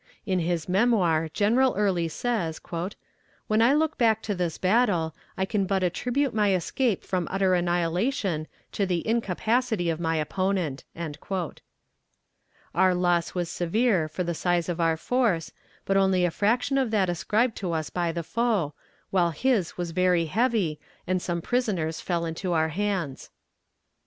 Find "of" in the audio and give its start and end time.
9.91-9.99, 14.69-14.81, 16.79-16.89